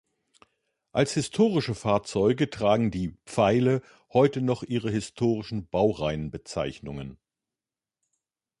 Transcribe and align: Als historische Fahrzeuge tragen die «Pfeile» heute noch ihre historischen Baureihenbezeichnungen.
Als 0.93 1.11
historische 1.13 1.75
Fahrzeuge 1.75 2.49
tragen 2.49 2.89
die 2.89 3.11
«Pfeile» 3.27 3.83
heute 4.11 4.41
noch 4.41 4.63
ihre 4.63 4.89
historischen 4.89 5.69
Baureihenbezeichnungen. 5.69 7.19